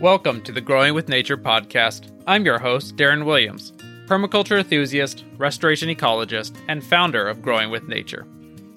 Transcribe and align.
Welcome 0.00 0.42
to 0.42 0.52
the 0.52 0.60
Growing 0.60 0.94
with 0.94 1.08
Nature 1.08 1.36
podcast. 1.36 2.12
I'm 2.24 2.44
your 2.44 2.60
host, 2.60 2.94
Darren 2.94 3.24
Williams, 3.24 3.72
permaculture 4.06 4.60
enthusiast, 4.60 5.24
restoration 5.38 5.88
ecologist, 5.88 6.54
and 6.68 6.84
founder 6.84 7.26
of 7.26 7.42
Growing 7.42 7.68
with 7.68 7.88
Nature. 7.88 8.24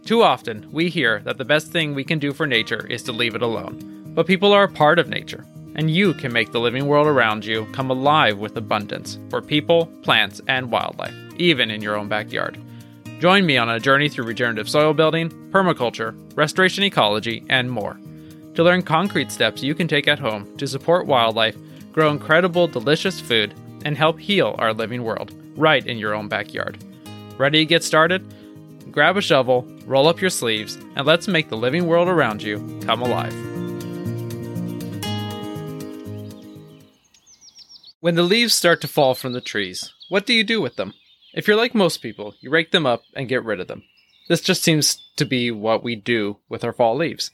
Too 0.04 0.24
often, 0.24 0.68
we 0.72 0.90
hear 0.90 1.20
that 1.20 1.38
the 1.38 1.46
best 1.46 1.72
thing 1.72 1.94
we 1.94 2.04
can 2.04 2.18
do 2.18 2.34
for 2.34 2.48
nature 2.48 2.88
is 2.88 3.04
to 3.04 3.12
leave 3.12 3.36
it 3.36 3.44
alone. 3.44 4.12
But 4.16 4.26
people 4.26 4.52
are 4.52 4.64
a 4.64 4.68
part 4.68 4.98
of 4.98 5.10
nature, 5.10 5.46
and 5.76 5.92
you 5.92 6.16
can 6.16 6.34
make 6.34 6.52
the 6.52 6.60
living 6.60 6.88
world 6.88 7.06
around 7.06 7.46
you 7.46 7.68
come 7.72 7.92
alive 7.92 8.40
with 8.40 8.58
abundance 8.58 9.20
for 9.30 9.44
people, 9.44 9.86
plants, 10.02 10.42
and 10.48 10.72
wildlife, 10.72 11.14
even 11.38 11.70
in 11.70 11.84
your 11.84 11.98
own 11.98 12.08
backyard. 12.08 12.58
Join 13.20 13.46
me 13.46 13.58
on 13.58 13.70
a 13.70 13.80
journey 13.80 14.10
through 14.10 14.26
regenerative 14.26 14.68
soil 14.68 14.96
building, 14.96 15.30
permaculture, 15.52 16.16
restoration 16.36 16.84
ecology, 16.84 17.46
and 17.48 17.70
more 17.70 18.00
to 18.56 18.64
learn 18.64 18.82
concrete 18.82 19.32
steps 19.32 19.64
you 19.64 19.74
can 19.74 19.88
take 19.88 20.08
at 20.08 20.20
home 20.20 20.56
to 20.58 20.68
support 20.68 21.08
wildlife, 21.08 21.58
grow 21.92 22.12
incredible, 22.12 22.68
delicious 22.68 23.20
food, 23.20 23.54
and 23.86 23.98
help 23.98 24.20
heal 24.20 24.56
our 24.60 24.74
living 24.74 25.04
world 25.04 25.34
right 25.56 25.86
in 25.86 25.98
your 25.98 26.14
own 26.14 26.28
backyard. 26.28 26.78
Ready 27.38 27.60
to 27.60 27.66
get 27.66 27.84
started? 27.84 28.24
Grab 28.92 29.18
a 29.18 29.22
shovel, 29.22 29.66
roll 29.86 30.08
up 30.08 30.20
your 30.20 30.30
sleeves, 30.30 30.76
and 30.96 31.06
let's 31.06 31.28
make 31.28 31.50
the 31.50 31.58
living 31.58 31.88
world 31.88 32.08
around 32.08 32.44
you 32.44 32.58
come 32.84 33.02
alive. 33.02 33.34
When 38.02 38.16
the 38.16 38.24
leaves 38.24 38.54
start 38.54 38.82
to 38.82 38.88
fall 38.88 39.14
from 39.14 39.34
the 39.34 39.42
trees, 39.42 39.94
what 40.10 40.26
do 40.26 40.34
you 40.34 40.44
do 40.44 40.60
with 40.60 40.76
them? 40.76 40.94
If 41.34 41.48
you're 41.48 41.56
like 41.56 41.76
most 41.76 42.02
people, 42.02 42.34
you 42.42 42.50
rake 42.50 42.72
them 42.72 42.86
up 42.86 43.04
and 43.16 43.30
get 43.30 43.46
rid 43.46 43.60
of 43.60 43.68
them. 43.68 43.84
This 44.28 44.42
just 44.42 44.64
seems 44.64 45.02
to 45.18 45.26
be 45.26 45.52
what 45.52 45.84
we 45.84 45.96
do 45.96 46.38
with 46.50 46.64
our 46.64 46.74
fall 46.74 46.96
leaves. 46.96 47.32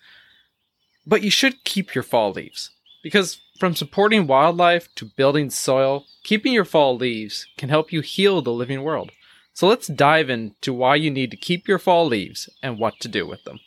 But 1.07 1.23
you 1.23 1.31
should 1.31 1.63
keep 1.63 1.95
your 1.95 2.03
fall 2.03 2.33
leaves 2.33 2.69
because 3.01 3.39
from 3.57 3.75
supporting 3.75 4.27
wildlife 4.27 4.93
to 4.95 5.05
building 5.05 5.49
soil, 5.49 6.05
keeping 6.23 6.51
your 6.51 6.65
fall 6.65 6.97
leaves 6.97 7.47
can 7.57 7.69
help 7.69 7.93
you 7.93 8.01
heal 8.01 8.41
the 8.41 8.51
living 8.51 8.83
world. 8.83 9.11
So 9.53 9.67
let's 9.67 9.87
dive 9.87 10.29
into 10.29 10.73
why 10.73 10.97
you 10.97 11.09
need 11.09 11.31
to 11.31 11.37
keep 11.37 11.65
your 11.65 11.79
fall 11.79 12.05
leaves 12.05 12.49
and 12.61 12.77
what 12.77 12.99
to 12.99 13.07
do 13.07 13.25
with 13.25 13.43
them. 13.45 13.61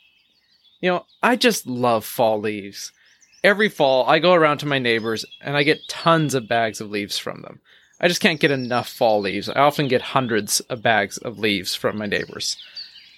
You 0.81 0.91
know, 0.91 1.05
I 1.23 1.35
just 1.35 1.65
love 1.65 2.05
fall 2.05 2.39
leaves. 2.39 2.93
Every 3.43 3.69
fall, 3.69 4.07
I 4.07 4.19
go 4.19 4.33
around 4.33 4.59
to 4.59 4.67
my 4.67 4.77
neighbors 4.77 5.25
and 5.41 5.57
I 5.57 5.63
get 5.63 5.87
tons 5.89 6.35
of 6.35 6.47
bags 6.47 6.79
of 6.79 6.91
leaves 6.91 7.17
from 7.17 7.41
them. 7.41 7.59
I 7.99 8.07
just 8.07 8.21
can't 8.21 8.39
get 8.39 8.51
enough 8.51 8.87
fall 8.87 9.19
leaves. 9.19 9.49
I 9.49 9.59
often 9.59 9.87
get 9.87 10.01
hundreds 10.01 10.59
of 10.61 10.83
bags 10.83 11.17
of 11.17 11.39
leaves 11.39 11.73
from 11.73 11.97
my 11.97 12.05
neighbors. 12.05 12.55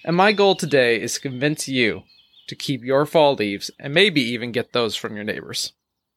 And 0.02 0.16
my 0.16 0.32
goal 0.32 0.54
today 0.54 1.00
is 1.00 1.14
to 1.14 1.20
convince 1.20 1.68
you 1.68 2.02
to 2.48 2.54
keep 2.54 2.84
your 2.84 3.06
fall 3.06 3.34
leaves 3.34 3.70
and 3.78 3.94
maybe 3.94 4.20
even 4.20 4.52
get 4.52 4.72
those 4.72 4.96
from 4.96 5.14
your 5.14 5.24
neighbors. 5.24 5.72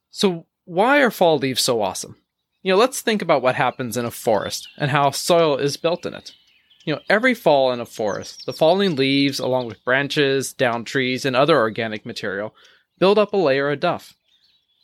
So, 0.10 0.46
why 0.66 1.00
are 1.00 1.12
fall 1.12 1.38
leaves 1.38 1.62
so 1.62 1.82
awesome? 1.82 2.18
You 2.62 2.74
know, 2.74 2.78
let's 2.78 3.02
think 3.02 3.22
about 3.22 3.42
what 3.42 3.56
happens 3.56 3.96
in 3.96 4.06
a 4.06 4.12
forest 4.12 4.68
and 4.78 4.92
how 4.92 5.12
soil 5.12 5.58
is 5.58 5.78
built 5.78 6.06
in 6.06 6.14
it. 6.14 6.34
You 6.84 6.96
know, 6.96 7.02
every 7.10 7.34
fall 7.34 7.72
in 7.72 7.80
a 7.80 7.86
forest, 7.86 8.46
the 8.46 8.54
falling 8.54 8.96
leaves, 8.96 9.40
along 9.40 9.68
with 9.68 9.84
branches, 9.84 10.54
down 10.54 10.86
trees, 10.86 11.26
and 11.26 11.36
other 11.36 11.58
organic 11.58 12.06
material, 12.06 12.54
build 12.98 13.20
up 13.20 13.34
a 13.34 13.38
layer 13.38 13.70
of 13.72 13.80
duff. 13.80 14.14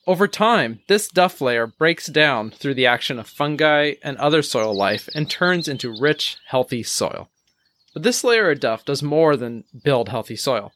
Over 0.06 0.28
time, 0.28 0.82
this 0.88 1.08
duff 1.08 1.40
layer 1.40 1.66
breaks 1.66 2.08
down 2.08 2.52
through 2.52 2.74
the 2.74 2.86
action 2.86 3.20
of 3.20 3.28
fungi 3.28 3.94
and 4.04 4.18
other 4.18 4.42
soil 4.42 4.76
life 4.76 5.08
and 5.16 5.30
turns 5.30 5.70
into 5.70 5.98
rich, 5.98 6.38
healthy 6.48 6.84
soil. 6.84 7.30
But 7.94 8.04
this 8.04 8.24
layer 8.24 8.52
of 8.52 8.60
duff 8.60 8.84
does 8.84 9.02
more 9.02 9.38
than 9.38 9.64
build 9.84 10.10
healthy 10.10 10.36
soil. 10.36 10.74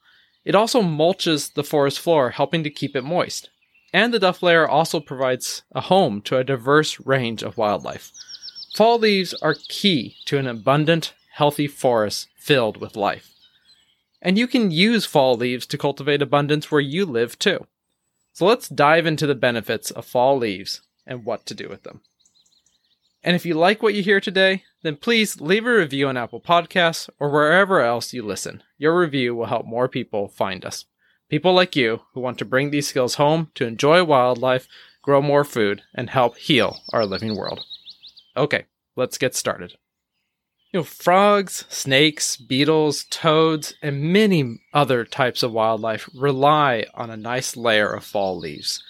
It 0.48 0.56
also 0.56 0.82
mulches 0.82 1.54
the 1.56 1.64
forest 1.64 2.00
floor, 2.00 2.30
helping 2.30 2.64
to 2.64 2.70
keep 2.70 2.96
it 2.96 3.04
moist. 3.04 3.50
And 3.92 4.14
the 4.14 4.20
duff 4.20 4.42
layer 4.42 4.66
also 4.66 5.02
provides 5.02 5.64
a 5.74 5.82
home 5.82 6.22
to 6.22 6.38
a 6.38 6.44
diverse 6.46 7.02
range 7.02 7.44
of 7.44 7.58
wildlife. 7.58 8.14
Fall 8.74 8.98
leaves 8.98 9.34
are 9.42 9.58
key 9.68 10.16
to 10.24 10.38
an 10.38 10.48
abundant, 10.48 11.14
healthy 11.34 11.68
forest 11.68 12.30
filled 12.38 12.78
with 12.78 12.96
life. 12.96 13.34
And 14.22 14.38
you 14.38 14.48
can 14.48 14.72
use 14.72 15.04
fall 15.04 15.36
leaves 15.36 15.66
to 15.66 15.78
cultivate 15.78 16.22
abundance 16.22 16.72
where 16.72 16.80
you 16.80 17.06
live 17.06 17.38
too. 17.38 17.68
So 18.32 18.46
let's 18.46 18.70
dive 18.70 19.06
into 19.06 19.28
the 19.28 19.36
benefits 19.36 19.92
of 19.92 20.06
fall 20.06 20.38
leaves 20.38 20.80
and 21.06 21.26
what 21.26 21.46
to 21.48 21.56
do 21.56 21.68
with 21.68 21.84
them. 21.84 22.00
And 23.28 23.36
if 23.36 23.46
you 23.46 23.56
like 23.56 23.84
what 23.84 23.94
you 23.94 24.02
hear 24.02 24.22
today, 24.22 24.64
then 24.84 24.96
please 24.96 25.42
leave 25.42 25.66
a 25.66 25.74
review 25.74 26.08
on 26.08 26.16
Apple 26.16 26.40
Podcasts 26.40 27.10
or 27.20 27.30
wherever 27.30 27.82
else 27.82 28.14
you 28.14 28.24
listen. 28.24 28.64
Your 28.78 28.98
review 28.98 29.36
will 29.36 29.48
help 29.48 29.66
more 29.66 29.90
people 29.90 30.30
find 30.30 30.64
us. 30.64 30.86
People 31.28 31.52
like 31.52 31.76
you 31.76 32.04
who 32.14 32.22
want 32.22 32.38
to 32.38 32.46
bring 32.46 32.72
these 32.72 32.88
skills 32.88 33.16
home 33.16 33.52
to 33.56 33.68
enjoy 33.68 34.02
wildlife, 34.06 34.70
grow 35.02 35.22
more 35.22 35.44
food, 35.44 35.82
and 35.94 36.10
help 36.10 36.38
heal 36.38 36.80
our 36.94 37.06
living 37.06 37.36
world. 37.36 37.66
Okay, 38.38 38.64
let's 38.96 39.18
get 39.18 39.36
started. 39.36 39.74
You 40.72 40.80
know, 40.80 40.84
frogs, 40.86 41.66
snakes, 41.68 42.38
beetles, 42.38 43.04
toads, 43.10 43.74
and 43.82 44.14
many 44.14 44.62
other 44.74 45.04
types 45.04 45.44
of 45.44 45.52
wildlife 45.52 46.10
rely 46.16 46.86
on 46.94 47.10
a 47.10 47.18
nice 47.18 47.58
layer 47.58 47.92
of 47.92 48.06
fall 48.06 48.40
leaves. 48.40 48.82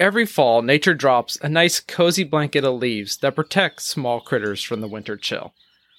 Every 0.00 0.24
fall, 0.24 0.62
nature 0.62 0.94
drops 0.94 1.38
a 1.42 1.48
nice 1.50 1.78
cozy 1.78 2.24
blanket 2.24 2.64
of 2.64 2.76
leaves 2.76 3.18
that 3.18 3.34
protects 3.34 3.84
small 3.84 4.22
critters 4.22 4.62
from 4.62 4.80
the 4.80 4.88
winter 4.88 5.14
chill. 5.14 5.52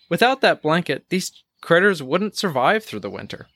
Without 0.10 0.42
that 0.42 0.64
blanket, 0.64 1.06
these 1.10 1.32
critters 1.62 2.02
wouldn't 2.02 2.36
survive 2.36 2.84
through 2.84 3.02
the 3.02 3.12
winter. 3.12 3.48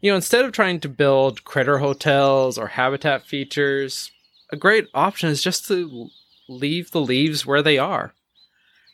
You 0.00 0.10
know, 0.10 0.16
instead 0.16 0.46
of 0.46 0.52
trying 0.52 0.80
to 0.80 0.88
build 0.88 1.44
critter 1.44 1.78
hotels 1.78 2.56
or 2.56 2.68
habitat 2.68 3.26
features, 3.26 4.10
a 4.50 4.56
great 4.56 4.86
option 4.94 5.28
is 5.28 5.42
just 5.42 5.68
to 5.68 6.08
leave 6.48 6.90
the 6.90 7.02
leaves 7.02 7.44
where 7.44 7.62
they 7.62 7.76
are. 7.76 8.14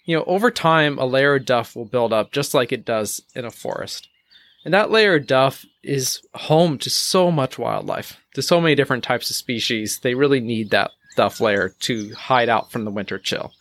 You 0.05 0.17
know, 0.17 0.25
over 0.27 0.51
time, 0.51 0.99
a 0.99 1.07
layer 1.07 1.37
of 1.37 1.45
duff 1.45 1.77
will 1.77 1.85
build 1.85 2.13
up 2.13 2.33
just 2.33 2.53
like 2.53 2.73
it 2.73 2.85
does 2.85 3.23
in 3.37 3.45
a 3.45 3.51
forest. 3.53 4.09
And 4.65 4.73
that 4.73 4.91
layer 4.91 5.17
of 5.17 5.27
duff 5.27 5.67
is 5.83 6.23
home 6.35 6.79
to 6.79 6.91
so 6.91 7.31
much 7.31 7.59
wildlife, 7.59 8.17
to 8.35 8.43
so 8.43 8.61
many 8.61 8.75
different 8.75 9.05
types 9.05 9.29
of 9.29 9.37
species. 9.37 9.99
They 9.99 10.15
really 10.15 10.41
need 10.41 10.71
that 10.71 10.93
duff 11.17 11.41
layer 11.41 11.75
to 11.81 12.15
hide 12.15 12.49
out 12.49 12.73
from 12.73 12.85
the 12.85 12.91
winter 12.91 13.19
chill. 13.19 13.53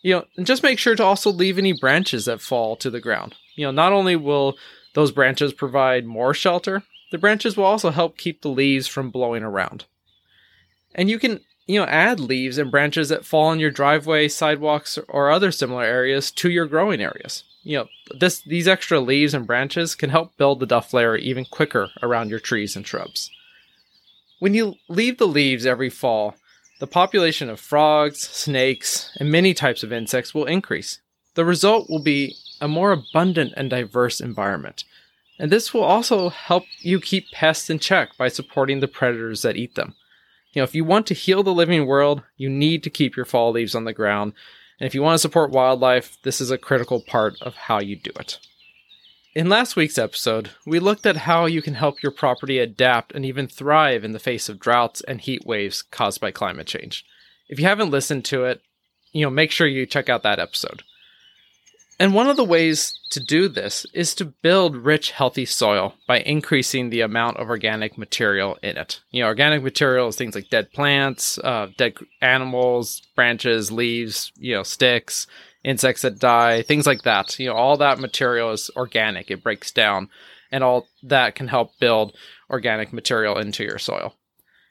You 0.00 0.14
know, 0.14 0.24
and 0.36 0.46
just 0.46 0.62
make 0.62 0.78
sure 0.78 0.96
to 0.96 1.04
also 1.04 1.30
leave 1.30 1.58
any 1.58 1.72
branches 1.72 2.24
that 2.24 2.40
fall 2.40 2.76
to 2.76 2.88
the 2.88 3.00
ground. 3.00 3.34
You 3.56 3.66
know, 3.66 3.72
not 3.72 3.92
only 3.92 4.16
will 4.16 4.56
those 4.94 5.12
branches 5.12 5.52
provide 5.52 6.06
more 6.06 6.32
shelter, 6.32 6.82
the 7.10 7.18
branches 7.18 7.56
will 7.56 7.64
also 7.64 7.90
help 7.90 8.16
keep 8.16 8.40
the 8.40 8.48
leaves 8.48 8.86
from 8.86 9.10
blowing 9.10 9.42
around. 9.42 9.84
And 10.94 11.10
you 11.10 11.18
can, 11.18 11.40
you 11.66 11.78
know, 11.78 11.86
add 11.86 12.20
leaves 12.20 12.58
and 12.58 12.70
branches 12.70 13.10
that 13.10 13.24
fall 13.24 13.48
on 13.48 13.60
your 13.60 13.70
driveway, 13.70 14.28
sidewalks, 14.28 14.98
or 15.08 15.30
other 15.30 15.52
similar 15.52 15.84
areas 15.84 16.30
to 16.32 16.48
your 16.48 16.66
growing 16.66 17.02
areas 17.02 17.44
you 17.68 17.76
know, 17.76 17.86
this 18.18 18.40
these 18.40 18.66
extra 18.66 18.98
leaves 18.98 19.34
and 19.34 19.46
branches 19.46 19.94
can 19.94 20.08
help 20.08 20.34
build 20.38 20.58
the 20.58 20.66
duff 20.66 20.94
layer 20.94 21.16
even 21.16 21.44
quicker 21.44 21.90
around 22.02 22.30
your 22.30 22.40
trees 22.40 22.74
and 22.74 22.86
shrubs. 22.86 23.30
When 24.38 24.54
you 24.54 24.76
leave 24.88 25.18
the 25.18 25.26
leaves 25.26 25.66
every 25.66 25.90
fall, 25.90 26.34
the 26.80 26.86
population 26.86 27.50
of 27.50 27.60
frogs, 27.60 28.20
snakes, 28.20 29.14
and 29.20 29.30
many 29.30 29.52
types 29.52 29.82
of 29.82 29.92
insects 29.92 30.34
will 30.34 30.46
increase. 30.46 31.02
The 31.34 31.44
result 31.44 31.90
will 31.90 32.02
be 32.02 32.36
a 32.58 32.68
more 32.68 32.90
abundant 32.90 33.52
and 33.54 33.68
diverse 33.68 34.18
environment. 34.18 34.84
And 35.38 35.52
this 35.52 35.74
will 35.74 35.84
also 35.84 36.30
help 36.30 36.64
you 36.80 36.98
keep 36.98 37.30
pests 37.32 37.68
in 37.68 37.80
check 37.80 38.16
by 38.16 38.28
supporting 38.28 38.80
the 38.80 38.88
predators 38.88 39.42
that 39.42 39.56
eat 39.56 39.74
them. 39.74 39.94
You 40.54 40.60
know, 40.60 40.64
if 40.64 40.74
you 40.74 40.86
want 40.86 41.06
to 41.08 41.14
heal 41.14 41.42
the 41.42 41.52
living 41.52 41.86
world, 41.86 42.22
you 42.38 42.48
need 42.48 42.82
to 42.84 42.90
keep 42.90 43.14
your 43.14 43.26
fall 43.26 43.52
leaves 43.52 43.74
on 43.74 43.84
the 43.84 43.92
ground 43.92 44.32
and 44.80 44.86
if 44.86 44.94
you 44.94 45.02
want 45.02 45.14
to 45.14 45.18
support 45.18 45.50
wildlife, 45.50 46.16
this 46.22 46.40
is 46.40 46.50
a 46.50 46.58
critical 46.58 47.00
part 47.00 47.40
of 47.42 47.54
how 47.54 47.80
you 47.80 47.96
do 47.96 48.12
it. 48.18 48.38
In 49.34 49.48
last 49.48 49.76
week's 49.76 49.98
episode, 49.98 50.50
we 50.66 50.78
looked 50.78 51.06
at 51.06 51.18
how 51.18 51.46
you 51.46 51.62
can 51.62 51.74
help 51.74 52.02
your 52.02 52.12
property 52.12 52.58
adapt 52.58 53.12
and 53.12 53.24
even 53.24 53.46
thrive 53.46 54.02
in 54.02 54.12
the 54.12 54.18
face 54.18 54.48
of 54.48 54.58
droughts 54.58 55.00
and 55.02 55.20
heat 55.20 55.46
waves 55.46 55.82
caused 55.82 56.20
by 56.20 56.30
climate 56.30 56.66
change. 56.66 57.04
If 57.48 57.60
you 57.60 57.66
haven't 57.66 57.90
listened 57.90 58.24
to 58.26 58.44
it, 58.44 58.62
you 59.12 59.22
know, 59.22 59.30
make 59.30 59.50
sure 59.50 59.66
you 59.66 59.86
check 59.86 60.08
out 60.08 60.22
that 60.22 60.38
episode. 60.38 60.82
And 62.00 62.14
one 62.14 62.28
of 62.28 62.36
the 62.36 62.44
ways 62.44 62.98
to 63.10 63.18
do 63.18 63.48
this 63.48 63.84
is 63.92 64.14
to 64.14 64.24
build 64.24 64.76
rich, 64.76 65.10
healthy 65.10 65.44
soil 65.44 65.94
by 66.06 66.20
increasing 66.20 66.90
the 66.90 67.00
amount 67.00 67.38
of 67.38 67.48
organic 67.48 67.98
material 67.98 68.56
in 68.62 68.76
it. 68.76 69.00
You 69.10 69.22
know, 69.22 69.28
organic 69.28 69.64
material 69.64 70.06
is 70.06 70.14
things 70.14 70.36
like 70.36 70.48
dead 70.48 70.72
plants, 70.72 71.38
uh, 71.38 71.68
dead 71.76 71.94
animals, 72.20 73.02
branches, 73.16 73.72
leaves, 73.72 74.30
you 74.36 74.54
know, 74.54 74.62
sticks, 74.62 75.26
insects 75.64 76.02
that 76.02 76.20
die, 76.20 76.62
things 76.62 76.86
like 76.86 77.02
that. 77.02 77.36
You 77.38 77.48
know, 77.48 77.54
all 77.54 77.76
that 77.78 77.98
material 77.98 78.52
is 78.52 78.70
organic. 78.76 79.28
It 79.30 79.42
breaks 79.42 79.72
down, 79.72 80.08
and 80.52 80.62
all 80.62 80.86
that 81.02 81.34
can 81.34 81.48
help 81.48 81.78
build 81.80 82.14
organic 82.48 82.92
material 82.92 83.38
into 83.38 83.64
your 83.64 83.78
soil. 83.78 84.14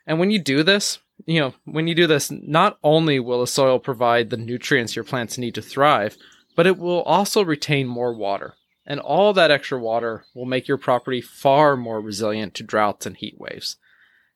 And 0.05 0.17
when 0.17 0.31
you 0.31 0.39
do 0.39 0.63
this, 0.63 0.99
you 1.25 1.41
know, 1.41 1.53
when 1.65 1.87
you 1.87 1.95
do 1.95 2.07
this, 2.07 2.31
not 2.31 2.77
only 2.83 3.19
will 3.19 3.41
the 3.41 3.47
soil 3.47 3.79
provide 3.79 4.29
the 4.29 4.37
nutrients 4.37 4.95
your 4.95 5.03
plants 5.03 5.37
need 5.37 5.55
to 5.55 5.61
thrive, 5.61 6.15
but 6.57 6.65
it 6.65 6.79
will 6.79 7.03
also 7.03 7.45
retain 7.45 7.87
more 7.87 8.13
water. 8.13 8.55
And 8.83 8.99
all 8.99 9.31
that 9.33 9.51
extra 9.51 9.79
water 9.79 10.25
will 10.33 10.45
make 10.45 10.67
your 10.67 10.77
property 10.77 11.21
far 11.21 11.77
more 11.77 12.01
resilient 12.01 12.55
to 12.55 12.63
droughts 12.63 13.05
and 13.05 13.15
heat 13.15 13.35
waves. 13.37 13.75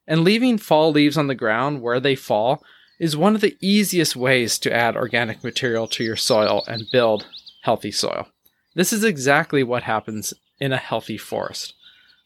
And 0.07 0.23
leaving 0.23 0.59
fall 0.59 0.91
leaves 0.91 1.17
on 1.17 1.27
the 1.27 1.35
ground 1.35 1.81
where 1.81 1.99
they 1.99 2.15
fall 2.15 2.63
is 2.99 3.17
one 3.17 3.33
of 3.33 3.41
the 3.41 3.57
easiest 3.59 4.15
ways 4.15 4.59
to 4.59 4.71
add 4.71 4.95
organic 4.95 5.43
material 5.43 5.87
to 5.87 6.03
your 6.03 6.15
soil 6.15 6.63
and 6.67 6.91
build 6.91 7.25
healthy 7.63 7.91
soil. 7.91 8.27
This 8.75 8.93
is 8.93 9.03
exactly 9.03 9.63
what 9.63 9.83
happens 9.83 10.33
in 10.59 10.71
a 10.71 10.77
healthy 10.77 11.17
forest. 11.17 11.73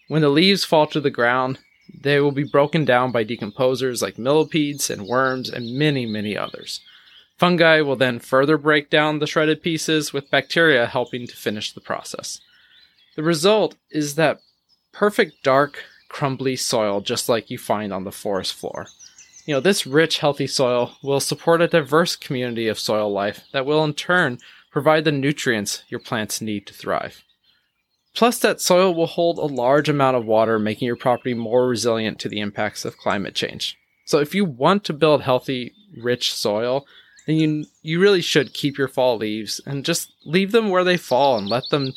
When 0.10 0.22
the 0.22 0.30
leaves 0.30 0.66
fall 0.66 0.88
to 0.88 1.00
the 1.00 1.10
ground, 1.10 1.60
they 2.02 2.20
will 2.20 2.34
be 2.34 2.44
broken 2.44 2.84
down 2.84 3.14
by 3.14 3.24
decomposers 3.24 4.02
like 4.02 4.18
millipedes 4.18 4.90
and 4.90 5.08
worms 5.08 5.50
and 5.50 5.78
many, 5.78 6.06
many 6.06 6.38
others. 6.38 6.82
Fungi 7.38 7.82
will 7.82 7.96
then 7.96 8.20
further 8.20 8.58
break 8.58 8.90
down 8.90 9.20
the 9.20 9.28
shredded 9.28 9.62
pieces, 9.62 10.14
with 10.14 10.32
bacteria 10.32 10.86
helping 10.86 11.28
to 11.28 11.36
finish 11.36 11.74
the 11.74 11.82
process. 11.82 12.40
The 13.16 13.24
result 13.24 13.76
is 13.92 14.16
that 14.16 14.40
perfect 14.94 15.44
dark, 15.44 15.84
crumbly 16.10 16.56
soil 16.56 17.02
just 17.02 17.28
like 17.28 17.50
you 17.50 17.58
find 17.58 17.92
on 17.92 18.06
the 18.06 18.12
forest 18.12 18.54
floor. 18.54 18.88
You 19.46 19.54
know, 19.54 19.60
this 19.60 19.86
rich, 19.86 20.20
healthy 20.20 20.48
soil 20.48 20.98
will 21.04 21.20
support 21.20 21.62
a 21.62 21.68
diverse 21.68 22.16
community 22.16 22.68
of 22.68 22.80
soil 22.80 23.12
life 23.12 23.44
that 23.52 23.66
will 23.66 23.84
in 23.84 23.94
turn 23.94 24.40
provide 24.72 25.04
the 25.04 25.12
nutrients 25.12 25.84
your 25.90 26.00
plants 26.00 26.42
need 26.42 26.66
to 26.68 26.74
thrive. 26.74 27.24
Plus, 28.16 28.40
that 28.40 28.62
soil 28.62 28.96
will 28.96 29.08
hold 29.08 29.38
a 29.38 29.46
large 29.46 29.90
amount 29.90 30.16
of 30.16 30.26
water, 30.26 30.58
making 30.58 30.86
your 30.86 30.96
property 30.96 31.34
more 31.34 31.68
resilient 31.68 32.18
to 32.20 32.30
the 32.30 32.40
impacts 32.40 32.86
of 32.86 32.98
climate 32.98 33.36
change. 33.36 33.78
So, 34.06 34.20
if 34.20 34.34
you 34.34 34.46
want 34.46 34.86
to 34.86 34.94
build 34.94 35.22
healthy, 35.22 35.74
rich 35.98 36.34
soil, 36.34 36.86
then 37.26 37.36
you, 37.38 37.66
you 37.82 38.00
really 38.00 38.22
should 38.22 38.54
keep 38.54 38.78
your 38.78 38.88
fall 38.88 39.18
leaves 39.18 39.60
and 39.66 39.86
just 39.86 40.12
leave 40.26 40.52
them 40.52 40.70
where 40.70 40.84
they 40.84 40.98
fall 40.98 41.38
and 41.38 41.48
let 41.48 41.70
them 41.70 41.94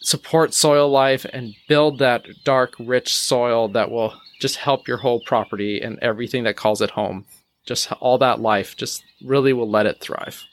support 0.00 0.54
soil 0.54 0.88
life 0.90 1.26
and 1.32 1.54
build 1.68 1.98
that 1.98 2.26
dark, 2.44 2.74
rich 2.78 3.14
soil 3.14 3.68
that 3.68 3.90
will 3.90 4.14
just 4.40 4.56
help 4.56 4.88
your 4.88 4.98
whole 4.98 5.20
property 5.20 5.80
and 5.80 5.98
everything 6.00 6.44
that 6.44 6.56
calls 6.56 6.80
it 6.80 6.90
home. 6.90 7.26
Just 7.66 7.92
all 8.00 8.18
that 8.18 8.40
life 8.40 8.76
just 8.76 9.04
really 9.22 9.52
will 9.52 9.68
let 9.68 9.86
it 9.86 10.00
thrive. 10.00 10.44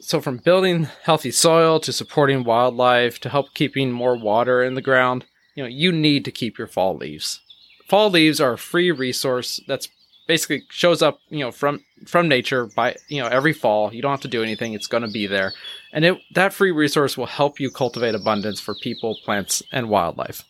So, 0.00 0.20
from 0.20 0.38
building 0.38 0.88
healthy 1.02 1.30
soil 1.30 1.80
to 1.80 1.92
supporting 1.92 2.44
wildlife 2.44 3.18
to 3.20 3.28
help 3.28 3.52
keeping 3.52 3.92
more 3.92 4.16
water 4.16 4.62
in 4.62 4.74
the 4.74 4.80
ground, 4.80 5.26
you 5.54 5.62
know, 5.62 5.68
you 5.68 5.92
need 5.92 6.24
to 6.24 6.30
keep 6.30 6.56
your 6.56 6.68
fall 6.68 6.96
leaves. 6.96 7.40
Fall 7.88 8.10
leaves 8.10 8.40
are 8.40 8.52
a 8.52 8.58
free 8.58 8.90
resource 8.90 9.60
that's 9.66 9.88
basically 10.28 10.62
shows 10.70 11.02
up, 11.02 11.18
you 11.30 11.40
know, 11.40 11.50
from 11.50 11.80
from 12.06 12.28
nature 12.28 12.66
by, 12.66 12.94
you 13.08 13.20
know, 13.20 13.26
every 13.26 13.52
fall. 13.52 13.92
You 13.92 14.00
don't 14.00 14.12
have 14.12 14.20
to 14.20 14.28
do 14.28 14.44
anything; 14.44 14.74
it's 14.74 14.86
going 14.86 15.02
to 15.02 15.10
be 15.10 15.26
there, 15.26 15.52
and 15.92 16.04
it 16.04 16.18
that 16.34 16.52
free 16.52 16.70
resource 16.70 17.18
will 17.18 17.26
help 17.26 17.58
you 17.58 17.70
cultivate 17.70 18.14
abundance 18.14 18.60
for 18.60 18.76
people, 18.76 19.18
plants, 19.24 19.64
and 19.72 19.88
wildlife. 19.88 20.44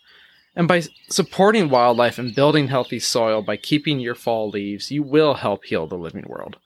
And 0.54 0.68
by 0.68 0.82
supporting 1.08 1.70
wildlife 1.70 2.18
and 2.18 2.34
building 2.34 2.68
healthy 2.68 2.98
soil 2.98 3.40
by 3.40 3.56
keeping 3.56 4.00
your 4.00 4.16
fall 4.16 4.50
leaves, 4.50 4.90
you 4.90 5.02
will 5.02 5.34
help 5.34 5.64
heal 5.64 5.86
the 5.86 5.96
living 5.96 6.24
world. 6.26 6.56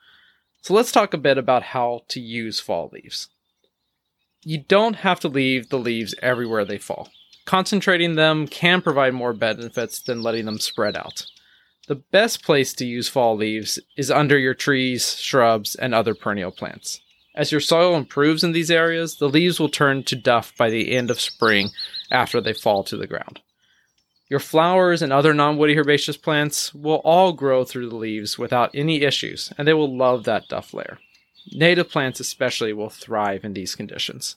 So 0.62 0.72
let's 0.72 0.92
talk 0.92 1.12
a 1.12 1.18
bit 1.18 1.36
about 1.36 1.62
how 1.62 2.02
to 2.08 2.20
use 2.20 2.58
fall 2.58 2.88
leaves. 2.92 3.28
You 4.44 4.64
don't 4.66 4.96
have 4.96 5.20
to 5.20 5.28
leave 5.28 5.68
the 5.68 5.78
leaves 5.78 6.14
everywhere 6.22 6.64
they 6.64 6.78
fall. 6.78 7.10
Concentrating 7.44 8.14
them 8.14 8.46
can 8.46 8.80
provide 8.80 9.12
more 9.12 9.34
benefits 9.34 10.00
than 10.00 10.22
letting 10.22 10.46
them 10.46 10.58
spread 10.58 10.96
out. 10.96 11.26
The 11.88 11.96
best 11.96 12.44
place 12.44 12.72
to 12.74 12.86
use 12.86 13.08
fall 13.08 13.36
leaves 13.36 13.78
is 13.96 14.10
under 14.10 14.38
your 14.38 14.54
trees, 14.54 15.18
shrubs, 15.18 15.74
and 15.74 15.94
other 15.94 16.14
perennial 16.14 16.52
plants. 16.52 17.00
As 17.34 17.50
your 17.50 17.60
soil 17.60 17.96
improves 17.96 18.44
in 18.44 18.52
these 18.52 18.70
areas, 18.70 19.16
the 19.16 19.28
leaves 19.28 19.58
will 19.58 19.68
turn 19.68 20.04
to 20.04 20.16
duff 20.16 20.56
by 20.56 20.70
the 20.70 20.92
end 20.92 21.10
of 21.10 21.20
spring 21.20 21.70
after 22.10 22.40
they 22.40 22.52
fall 22.52 22.84
to 22.84 22.96
the 22.96 23.06
ground. 23.06 23.40
Your 24.28 24.38
flowers 24.38 25.02
and 25.02 25.12
other 25.12 25.34
non 25.34 25.56
woody 25.56 25.76
herbaceous 25.76 26.16
plants 26.16 26.72
will 26.74 27.02
all 27.04 27.32
grow 27.32 27.64
through 27.64 27.88
the 27.88 27.96
leaves 27.96 28.38
without 28.38 28.70
any 28.74 29.02
issues, 29.02 29.52
and 29.58 29.66
they 29.66 29.74
will 29.74 29.94
love 29.94 30.24
that 30.24 30.48
duff 30.48 30.72
layer. 30.72 30.98
Native 31.50 31.90
plants, 31.90 32.20
especially, 32.20 32.72
will 32.72 32.90
thrive 32.90 33.44
in 33.44 33.54
these 33.54 33.74
conditions. 33.74 34.36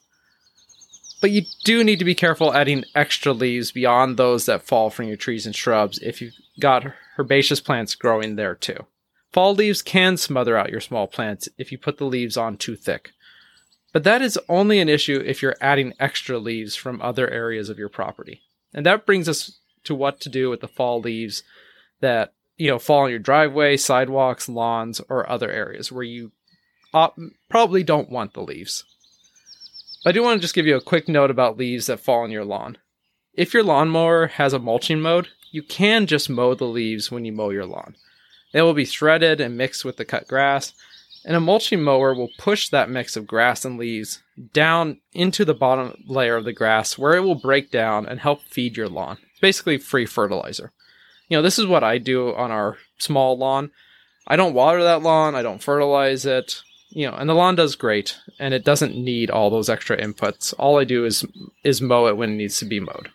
But 1.21 1.31
you 1.31 1.44
do 1.63 1.83
need 1.83 2.00
to 2.00 2.06
be 2.06 2.15
careful 2.15 2.53
adding 2.53 2.83
extra 2.94 3.33
leaves 3.33 3.71
beyond 3.71 4.18
those 4.18 4.45
that 4.48 4.63
fall 4.63 4.89
from 4.89 5.07
your 5.07 5.18
trees 5.18 5.45
and 5.45 5.56
shrubs 5.56 6.00
if 6.00 6.21
you've 6.21 6.33
got 6.59 6.94
herbaceous 7.17 7.59
plants 7.59 7.95
growing 7.95 8.35
there 8.35 8.56
too. 8.56 8.85
Fall 9.31 9.53
leaves 9.53 9.81
can 9.81 10.17
smother 10.17 10.57
out 10.57 10.69
your 10.69 10.81
small 10.81 11.07
plants 11.07 11.50
if 11.57 11.71
you 11.71 11.77
put 11.77 11.97
the 11.97 12.06
leaves 12.06 12.38
on 12.38 12.57
too 12.57 12.75
thick. 12.75 13.12
But 13.91 14.03
that 14.03 14.21
is 14.21 14.39
only 14.50 14.79
an 14.79 14.89
issue 14.89 15.21
if 15.25 15.41
you're 15.41 15.56
adding 15.62 15.94
extra 16.00 16.38
leaves 16.38 16.75
from 16.75 17.01
other 17.01 17.29
areas 17.29 17.69
of 17.69 17.77
your 17.77 17.89
property. 17.89 18.41
And 18.73 18.85
that 18.85 19.06
brings 19.06 19.29
us 19.29 19.59
to 19.85 19.95
what 19.95 20.19
to 20.21 20.29
do 20.29 20.50
with 20.50 20.62
the 20.62 20.67
fall 20.67 21.00
leaves 21.00 21.44
that, 22.01 22.33
you 22.57 22.69
know, 22.69 22.79
fall 22.79 23.03
on 23.03 23.09
your 23.09 23.19
driveway, 23.19 23.77
sidewalks, 23.77 24.50
lawns, 24.50 25.00
or 25.09 25.29
other 25.29 25.50
areas 25.50 25.91
where 25.91 26.03
you 26.03 26.31
op- 26.94 27.17
probably 27.50 27.83
don't 27.83 28.09
want 28.09 28.33
the 28.33 28.41
leaves. 28.41 28.83
I 30.06 30.12
do 30.12 30.21
want 30.21 30.38
to 30.38 30.41
just 30.41 30.56
give 30.56 30.67
you 30.67 30.75
a 30.75 30.81
quick 30.81 31.07
note 31.07 31.31
about 31.31 31.57
leaves 31.57 31.88
that 31.88 32.00
fall 32.00 32.23
on 32.23 32.31
your 32.31 32.45
lawn. 32.45 32.77
If 33.38 33.54
your 33.54 33.64
lawnmower 33.64 34.28
has 34.28 34.54
a 34.54 34.60
mulching 34.60 35.02
mode, 35.02 35.28
you 35.52 35.62
can 35.62 36.08
just 36.08 36.30
mow 36.30 36.54
the 36.54 36.66
leaves 36.66 37.12
when 37.12 37.26
you 37.26 37.34
mow 37.34 37.50
your 37.50 37.66
lawn. 37.66 37.96
They 38.54 38.62
will 38.62 38.74
be 38.74 38.86
threaded 38.86 39.42
and 39.42 39.58
mixed 39.58 39.84
with 39.84 39.98
the 39.98 40.06
cut 40.06 40.26
grass, 40.26 40.72
and 41.26 41.36
a 41.36 41.42
mulching 41.42 41.84
mower 41.84 42.14
will 42.14 42.30
push 42.38 42.70
that 42.70 42.90
mix 42.90 43.18
of 43.18 43.28
grass 43.28 43.66
and 43.66 43.78
leaves 43.78 44.22
down 44.54 45.02
into 45.12 45.44
the 45.44 45.54
bottom 45.54 46.02
layer 46.08 46.38
of 46.38 46.46
the 46.46 46.54
grass 46.54 46.98
where 46.98 47.16
it 47.16 47.22
will 47.22 47.36
break 47.36 47.72
down 47.72 48.06
and 48.06 48.22
help 48.22 48.42
feed 48.44 48.78
your 48.78 48.88
lawn. 48.88 49.18
It's 49.32 49.42
basically 49.42 49.80
free 49.80 50.06
fertilizer. 50.06 50.72
You 51.28 51.38
know, 51.38 51.42
this 51.42 51.60
is 51.60 51.66
what 51.66 51.84
I 51.84 51.98
do 51.98 52.34
on 52.36 52.52
our 52.52 52.78
small 53.00 53.38
lawn. 53.38 53.72
I 54.28 54.38
don't 54.38 54.54
water 54.54 54.82
that 54.84 55.02
lawn, 55.02 55.36
I 55.36 55.42
don't 55.42 55.62
fertilize 55.62 56.26
it, 56.26 56.62
you 56.90 57.10
know, 57.10 57.18
and 57.18 57.30
the 57.30 57.34
lawn 57.34 57.56
does 57.56 57.76
great 57.76 58.18
and 58.40 58.54
it 58.54 58.64
doesn't 58.64 58.96
need 58.96 59.30
all 59.30 59.50
those 59.50 59.70
extra 59.70 59.98
inputs. 59.98 60.54
All 60.58 60.80
I 60.80 60.86
do 60.86 61.04
is 61.04 61.26
is 61.66 61.82
mow 61.82 62.08
it 62.08 62.16
when 62.16 62.32
it 62.32 62.36
needs 62.36 62.60
to 62.60 62.66
be 62.66 62.80
mowed. 62.80 63.10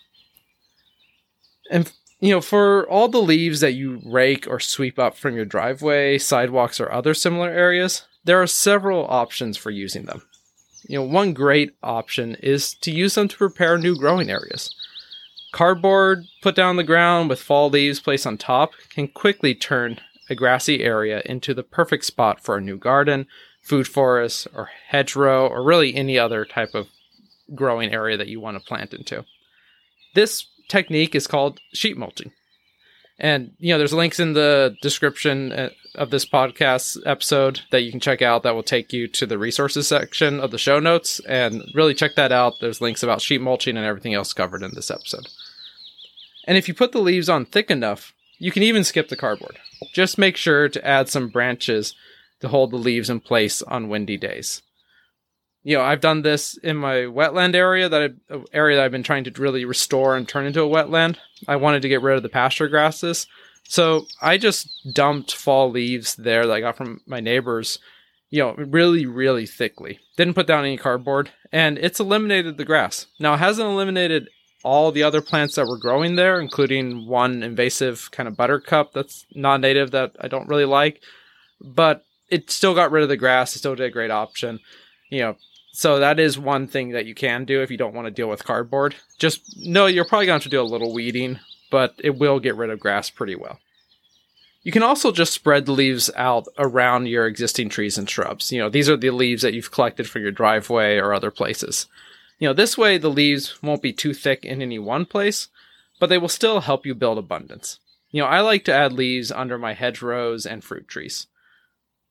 And 1.71 1.91
you 2.21 2.35
know, 2.35 2.43
for 2.43 2.87
all 2.91 3.09
the 3.09 3.23
leaves 3.23 3.61
that 3.61 3.73
you 3.73 4.03
rake 4.05 4.47
or 4.47 4.61
sweep 4.61 4.99
up 4.99 5.17
from 5.17 5.35
your 5.35 5.47
driveway, 5.47 6.19
sidewalks, 6.19 6.79
or 6.79 6.93
other 6.93 7.15
similar 7.15 7.49
areas, 7.49 8.03
there 8.25 8.43
are 8.43 8.47
several 8.47 9.07
options 9.07 9.57
for 9.57 9.71
using 9.71 10.05
them. 10.05 10.23
You 10.87 10.99
know, 10.99 11.05
one 11.05 11.33
great 11.33 11.75
option 11.83 12.35
is 12.37 12.75
to 12.75 12.91
use 12.91 13.15
them 13.15 13.29
to 13.29 13.37
prepare 13.37 13.79
new 13.79 13.97
growing 13.97 14.31
areas. 14.31 14.75
Cardboard 15.53 16.25
put 16.43 16.55
down 16.55 16.77
the 16.77 16.85
ground 16.85 17.29
with 17.29 17.43
fall 17.43 17.71
leaves 17.71 18.01
placed 18.01 18.27
on 18.27 18.37
top 18.37 18.73
can 18.91 19.09
quickly 19.09 19.55
turn 19.55 19.99
a 20.29 20.35
grassy 20.35 20.83
area 20.83 21.23
into 21.25 21.55
the 21.55 21.63
perfect 21.63 22.05
spot 22.05 22.41
for 22.41 22.57
a 22.57 22.61
new 22.61 22.77
garden, 22.77 23.27
food 23.63 23.89
forest, 23.89 24.47
or 24.55 24.71
hedgerow, 24.89 25.49
or 25.49 25.63
really 25.65 25.95
any 25.95 26.19
other 26.19 26.45
type 26.45 26.75
of 26.75 26.89
growing 27.55 27.93
area 27.93 28.17
that 28.17 28.29
you 28.29 28.41
want 28.41 28.57
to 28.57 28.65
plant 28.65 28.95
into. 28.95 29.25
This 30.15 30.47
technique 30.71 31.15
is 31.15 31.27
called 31.27 31.61
sheet 31.75 31.99
mulching. 31.99 32.33
And, 33.19 33.53
you 33.59 33.75
know, 33.75 33.79
there's 33.79 33.93
links 33.93 34.19
in 34.19 34.33
the 34.33 34.75
description 34.81 35.53
uh, 35.53 35.69
of 35.95 36.11
this 36.11 36.25
podcast 36.25 36.97
episode 37.05 37.61
that 37.71 37.83
you 37.83 37.91
can 37.91 38.01
check 38.01 38.23
out 38.23 38.45
that 38.45 38.55
will 38.55 38.63
take 38.63 38.95
you 38.95 39.09
to 39.09 39.27
the 39.27 39.37
resources 39.37 39.89
section 39.89 40.41
of 40.41 40.51
the 40.51 40.57
show 40.57 40.81
notes 40.81 41.21
and 41.29 41.63
really 41.75 41.93
check 41.93 42.15
that 42.15 42.33
out. 42.33 42.55
There's 42.61 42.81
links 42.81 43.03
about 43.03 43.21
sheet 43.21 43.43
mulching 43.43 43.77
and 43.77 43.85
everything 43.85 44.15
else 44.15 44.33
covered 44.33 44.63
in 44.63 44.71
this 44.75 44.91
episode. 44.91 45.29
And 46.47 46.57
if 46.57 46.67
you 46.67 46.73
put 46.73 46.93
the 46.93 47.01
leaves 47.03 47.29
on 47.29 47.45
thick 47.45 47.71
enough, 47.71 48.15
you 48.39 48.51
can 48.51 48.63
even 48.63 48.85
skip 48.85 49.09
the 49.09 49.17
cardboard. 49.17 49.59
Just 49.93 50.17
make 50.17 50.39
sure 50.39 50.71
to 50.71 50.87
add 50.87 51.11
some 51.11 51.29
branches 51.29 51.95
to 52.41 52.49
hold 52.49 52.71
the 52.71 52.77
leaves 52.77 53.11
in 53.11 53.21
place 53.21 53.61
on 53.61 53.91
windy 53.91 54.17
days 54.17 54.63
you 55.63 55.77
know, 55.77 55.83
I've 55.83 56.01
done 56.01 56.23
this 56.23 56.57
in 56.59 56.77
my 56.77 56.95
wetland 57.03 57.55
area 57.55 57.89
that 57.89 58.03
I, 58.03 58.35
uh, 58.35 58.41
area 58.53 58.77
that 58.77 58.85
I've 58.85 58.91
been 58.91 59.03
trying 59.03 59.25
to 59.25 59.43
really 59.43 59.65
restore 59.65 60.17
and 60.17 60.29
turn 60.29 60.47
into 60.47 60.63
a 60.63 60.69
wetland. 60.69 61.17
I 61.47 61.57
wanted 61.57 61.83
to 61.83 61.89
get 61.89 62.03
rid 62.03 62.17
of 62.17 62.23
the 62.23 62.29
pasture 62.29 62.69
grasses. 62.69 63.27
So 63.65 64.07
I 64.21 64.39
just 64.39 64.69
dumped 64.93 65.35
fall 65.35 65.71
leaves 65.71 66.17
there 66.17 66.47
that 66.47 66.53
I 66.53 66.61
got 66.61 66.77
from 66.77 67.03
my 67.07 67.21
neighbors, 67.21 67.79
you 68.31 68.41
know, 68.41 68.55
really, 68.55 69.07
really 69.07 69.47
thickly. 69.47 70.01
Didn't 70.17 70.35
put 70.35 70.47
down 70.47 70.65
any 70.65 70.77
cardboard, 70.77 71.31
and 71.53 71.79
it's 71.79 72.01
eliminated 72.01 72.57
the 72.57 72.65
grass. 72.65 73.07
Now, 73.21 73.35
it 73.35 73.39
hasn't 73.39 73.69
eliminated 73.69 74.29
all 74.63 74.93
the 74.93 75.03
other 75.03 75.23
plants 75.23 75.55
that 75.55 75.67
were 75.67 75.79
growing 75.79 76.17
there, 76.17 76.41
including 76.41 77.07
one 77.07 77.43
invasive 77.43 78.11
kind 78.11 78.29
of 78.29 78.37
buttercup 78.37 78.93
that's 78.93 79.25
non 79.35 79.61
native 79.61 79.91
that 79.93 80.17
I 80.21 80.29
don't 80.29 80.49
really 80.49 80.65
like, 80.65 81.01
but 81.61 82.05
it 82.29 82.51
still 82.51 82.75
got 82.75 82.91
rid 82.91 83.03
of 83.03 83.09
the 83.09 83.17
grass. 83.17 83.55
It 83.55 83.61
still 83.61 83.75
did 83.75 83.87
a 83.87 83.91
great 83.91 84.11
option. 84.11 84.61
You 85.11 85.21
know, 85.21 85.37
so 85.73 86.01
that 86.01 86.19
is 86.19 86.39
one 86.39 86.67
thing 86.67 86.91
that 86.91 87.07
you 87.07 87.15
can 87.15 87.45
do 87.45 87.63
if 87.63 87.71
you 87.71 87.77
don't 87.77 87.95
want 87.95 88.07
to 88.07 88.11
deal 88.11 88.29
with 88.29 88.45
cardboard. 88.45 88.97
Just 89.19 89.57
know 89.59 89.87
you're 89.87 90.05
probably 90.05 90.27
going 90.27 90.41
to 90.41 90.45
have 90.45 90.51
to 90.51 90.57
do 90.57 90.61
a 90.61 90.63
little 90.63 90.93
weeding, 90.93 91.39
but 91.71 91.95
it 91.99 92.19
will 92.19 92.41
get 92.41 92.57
rid 92.57 92.71
of 92.71 92.81
grass 92.81 93.11
pretty 93.11 93.37
well. 93.37 93.61
You 94.63 94.73
can 94.73 94.83
also 94.83 95.11
just 95.11 95.33
spread 95.33 95.65
the 95.65 95.73
leaves 95.73 96.11
out 96.17 96.47
around 96.59 97.07
your 97.07 97.27
existing 97.27 97.71
trees 97.71 97.97
and 97.97 98.11
shrubs. 98.11 98.53
You 98.53 98.59
know, 98.59 98.69
these 98.69 98.91
are 98.91 98.97
the 98.97 99.11
leaves 99.11 99.43
that 99.43 99.55
you've 99.55 99.71
collected 99.71 100.09
for 100.09 100.19
your 100.19 100.33
driveway 100.33 100.97
or 100.97 101.15
other 101.15 101.31
places. 101.31 101.87
You 102.39 102.49
know, 102.49 102.53
this 102.53 102.77
way 102.77 102.99
the 102.99 103.09
leaves 103.09 103.63
won't 103.63 103.83
be 103.83 103.93
too 103.93 104.13
thick 104.13 104.45
in 104.45 104.61
any 104.61 104.79
one 104.79 105.07
place, 105.07 105.49
but 105.99 106.09
they 106.09 106.19
will 106.19 106.29
still 106.29 106.61
help 106.61 106.85
you 106.85 106.95
build 106.95 107.17
abundance. 107.17 107.79
You 108.11 108.23
know, 108.23 108.29
I 108.29 108.41
like 108.41 108.65
to 108.65 108.75
add 108.75 108.93
leaves 108.93 109.31
under 109.31 109.57
my 109.57 109.73
hedgerows 109.73 110.45
and 110.45 110.65
fruit 110.65 110.89
trees. 110.89 111.27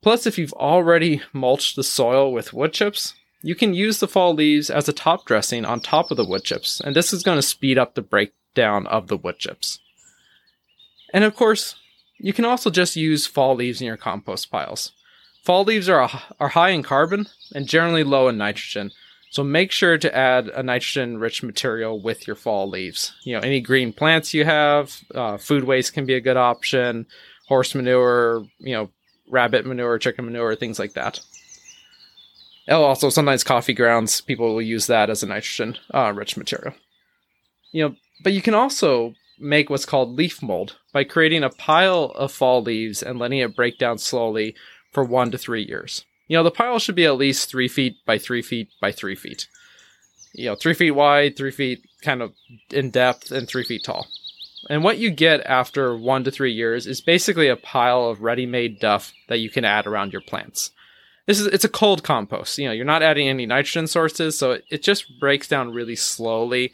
Plus, 0.01 0.25
if 0.25 0.37
you've 0.37 0.53
already 0.53 1.21
mulched 1.33 1.75
the 1.75 1.83
soil 1.83 2.31
with 2.31 2.53
wood 2.53 2.73
chips, 2.73 3.13
you 3.41 3.55
can 3.55 3.73
use 3.73 3.99
the 3.99 4.07
fall 4.07 4.33
leaves 4.33 4.69
as 4.69 4.89
a 4.89 4.93
top 4.93 5.25
dressing 5.25 5.65
on 5.65 5.79
top 5.79 6.11
of 6.11 6.17
the 6.17 6.25
wood 6.25 6.43
chips, 6.43 6.81
and 6.81 6.95
this 6.95 7.13
is 7.13 7.23
going 7.23 7.37
to 7.37 7.41
speed 7.41 7.77
up 7.77 7.95
the 7.95 8.01
breakdown 8.01 8.85
of 8.87 9.07
the 9.07 9.17
wood 9.17 9.39
chips. 9.39 9.79
And 11.13 11.23
of 11.23 11.35
course, 11.35 11.75
you 12.17 12.33
can 12.33 12.45
also 12.45 12.69
just 12.69 12.95
use 12.95 13.25
fall 13.25 13.55
leaves 13.55 13.81
in 13.81 13.87
your 13.87 13.97
compost 13.97 14.51
piles. 14.51 14.91
Fall 15.43 15.63
leaves 15.63 15.87
are, 15.87 16.09
are 16.39 16.49
high 16.49 16.69
in 16.69 16.83
carbon 16.83 17.27
and 17.55 17.67
generally 17.67 18.03
low 18.03 18.27
in 18.27 18.37
nitrogen, 18.37 18.91
so 19.31 19.43
make 19.43 19.71
sure 19.71 19.97
to 19.97 20.15
add 20.15 20.47
a 20.49 20.63
nitrogen 20.63 21.19
rich 21.19 21.43
material 21.43 22.01
with 22.01 22.27
your 22.27 22.35
fall 22.35 22.67
leaves. 22.69 23.13
You 23.23 23.35
know, 23.35 23.41
any 23.41 23.61
green 23.61 23.93
plants 23.93 24.33
you 24.33 24.43
have, 24.43 25.01
uh, 25.13 25.37
food 25.37 25.63
waste 25.63 25.93
can 25.93 26.05
be 26.05 26.15
a 26.15 26.21
good 26.21 26.37
option, 26.37 27.05
horse 27.47 27.73
manure, 27.73 28.45
you 28.57 28.73
know, 28.73 28.89
rabbit 29.29 29.65
manure, 29.65 29.99
chicken 29.99 30.25
manure, 30.25 30.55
things 30.55 30.79
like 30.79 30.93
that. 30.93 31.19
Oh, 32.69 32.83
also, 32.83 33.09
sometimes 33.09 33.43
coffee 33.43 33.73
grounds, 33.73 34.21
people 34.21 34.53
will 34.53 34.61
use 34.61 34.87
that 34.87 35.09
as 35.09 35.23
a 35.23 35.27
nitrogen 35.27 35.77
uh, 35.91 36.13
rich 36.15 36.37
material. 36.37 36.75
You 37.71 37.89
know, 37.89 37.95
but 38.23 38.33
you 38.33 38.41
can 38.41 38.53
also 38.53 39.15
make 39.39 39.69
what's 39.69 39.85
called 39.85 40.15
leaf 40.15 40.43
mold 40.43 40.77
by 40.93 41.03
creating 41.03 41.43
a 41.43 41.49
pile 41.49 42.11
of 42.15 42.31
fall 42.31 42.61
leaves 42.61 43.01
and 43.01 43.17
letting 43.17 43.39
it 43.39 43.55
break 43.55 43.79
down 43.79 43.97
slowly 43.97 44.55
for 44.91 45.03
one 45.03 45.31
to 45.31 45.37
three 45.37 45.63
years. 45.63 46.05
You 46.27 46.37
know, 46.37 46.43
the 46.43 46.51
pile 46.51 46.77
should 46.77 46.95
be 46.95 47.05
at 47.05 47.17
least 47.17 47.49
three 47.49 47.67
feet 47.67 47.95
by 48.05 48.19
three 48.19 48.43
feet 48.43 48.69
by 48.79 48.91
three 48.91 49.15
feet. 49.15 49.47
You 50.33 50.49
know, 50.49 50.55
three 50.55 50.75
feet 50.75 50.91
wide, 50.91 51.35
three 51.35 51.51
feet 51.51 51.83
kind 52.03 52.21
of 52.21 52.33
in 52.69 52.91
depth, 52.91 53.31
and 53.31 53.47
three 53.47 53.63
feet 53.63 53.83
tall. 53.83 54.07
And 54.69 54.83
what 54.83 54.99
you 54.99 55.09
get 55.09 55.41
after 55.45 55.97
one 55.97 56.23
to 56.25 56.31
three 56.31 56.51
years 56.51 56.85
is 56.85 57.01
basically 57.01 57.47
a 57.47 57.55
pile 57.55 58.05
of 58.05 58.21
ready-made 58.21 58.79
duff 58.79 59.11
that 59.27 59.39
you 59.39 59.49
can 59.49 59.65
add 59.65 59.87
around 59.87 60.11
your 60.11 60.21
plants. 60.21 60.71
This 61.29 61.39
is 61.39 61.47
it's 61.47 61.63
a 61.63 61.69
cold 61.69 62.03
compost. 62.03 62.57
You 62.57 62.67
know, 62.67 62.73
you're 62.73 62.85
not 62.85 63.03
adding 63.03 63.27
any 63.27 63.45
nitrogen 63.45 63.85
sources, 63.85 64.37
so 64.37 64.53
it, 64.53 64.63
it 64.71 64.83
just 64.83 65.19
breaks 65.19 65.47
down 65.47 65.73
really 65.73 65.95
slowly. 65.95 66.73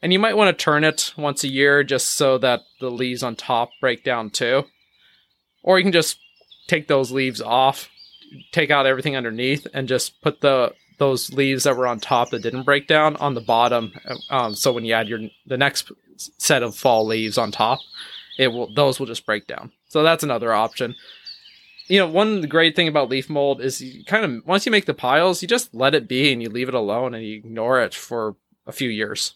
And 0.00 0.12
you 0.12 0.20
might 0.20 0.36
want 0.36 0.56
to 0.56 0.64
turn 0.64 0.84
it 0.84 1.12
once 1.16 1.42
a 1.42 1.48
year 1.48 1.82
just 1.82 2.10
so 2.10 2.38
that 2.38 2.60
the 2.80 2.92
leaves 2.92 3.24
on 3.24 3.34
top 3.34 3.70
break 3.80 4.04
down 4.04 4.30
too. 4.30 4.64
Or 5.64 5.78
you 5.78 5.84
can 5.84 5.92
just 5.92 6.20
take 6.68 6.86
those 6.86 7.10
leaves 7.10 7.42
off 7.42 7.90
take 8.52 8.70
out 8.70 8.86
everything 8.86 9.16
underneath 9.16 9.66
and 9.74 9.88
just 9.88 10.20
put 10.22 10.40
the 10.40 10.72
those 10.98 11.32
leaves 11.32 11.62
that 11.62 11.76
were 11.76 11.86
on 11.86 12.00
top 12.00 12.30
that 12.30 12.42
didn't 12.42 12.64
break 12.64 12.88
down 12.88 13.14
on 13.16 13.34
the 13.34 13.40
bottom. 13.40 13.92
Um, 14.30 14.54
so 14.54 14.72
when 14.72 14.84
you 14.84 14.94
add 14.94 15.08
your 15.08 15.20
the 15.46 15.56
next 15.56 15.92
set 16.38 16.62
of 16.62 16.74
fall 16.74 17.06
leaves 17.06 17.38
on 17.38 17.52
top, 17.52 17.78
it 18.38 18.48
will 18.48 18.72
those 18.74 18.98
will 18.98 19.06
just 19.06 19.26
break 19.26 19.46
down. 19.46 19.72
So 19.88 20.02
that's 20.02 20.24
another 20.24 20.52
option. 20.52 20.96
You 21.88 22.00
know, 22.00 22.08
one 22.08 22.42
great 22.42 22.76
thing 22.76 22.88
about 22.88 23.08
leaf 23.08 23.28
mold 23.30 23.60
is 23.60 23.80
you 23.80 24.04
kind 24.04 24.24
of 24.24 24.46
once 24.46 24.66
you 24.66 24.72
make 24.72 24.86
the 24.86 24.94
piles, 24.94 25.42
you 25.42 25.48
just 25.48 25.74
let 25.74 25.94
it 25.94 26.06
be 26.06 26.32
and 26.32 26.42
you 26.42 26.48
leave 26.50 26.68
it 26.68 26.74
alone 26.74 27.14
and 27.14 27.24
you 27.24 27.36
ignore 27.36 27.80
it 27.80 27.94
for 27.94 28.36
a 28.66 28.72
few 28.72 28.90
years. 28.90 29.34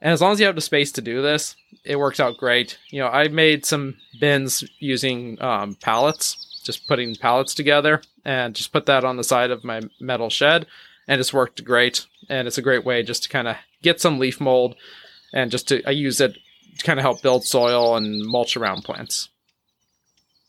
And 0.00 0.12
as 0.12 0.22
long 0.22 0.32
as 0.32 0.40
you 0.40 0.46
have 0.46 0.54
the 0.54 0.62
space 0.62 0.92
to 0.92 1.02
do 1.02 1.20
this, 1.20 1.56
it 1.84 1.98
works 1.98 2.20
out 2.20 2.38
great. 2.38 2.78
You 2.90 3.00
know, 3.00 3.08
I 3.08 3.28
made 3.28 3.66
some 3.66 3.96
bins 4.18 4.64
using 4.78 5.36
um, 5.42 5.74
pallets 5.74 6.46
just 6.62 6.86
putting 6.86 7.14
pallets 7.16 7.54
together 7.54 8.02
and 8.24 8.54
just 8.54 8.72
put 8.72 8.86
that 8.86 9.04
on 9.04 9.16
the 9.16 9.24
side 9.24 9.50
of 9.50 9.64
my 9.64 9.80
metal 10.00 10.30
shed 10.30 10.66
and 11.08 11.20
it's 11.20 11.32
worked 11.32 11.64
great 11.64 12.06
and 12.28 12.46
it's 12.46 12.58
a 12.58 12.62
great 12.62 12.84
way 12.84 13.02
just 13.02 13.24
to 13.24 13.28
kind 13.28 13.48
of 13.48 13.56
get 13.82 14.00
some 14.00 14.18
leaf 14.18 14.40
mold 14.40 14.74
and 15.32 15.50
just 15.50 15.68
to 15.68 15.82
I 15.86 15.90
use 15.90 16.20
it 16.20 16.36
to 16.78 16.84
kind 16.84 16.98
of 16.98 17.02
help 17.02 17.22
build 17.22 17.44
soil 17.44 17.96
and 17.96 18.24
mulch 18.24 18.56
around 18.56 18.84
plants. 18.84 19.28